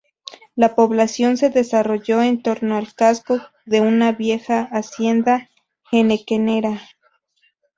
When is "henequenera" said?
5.91-6.81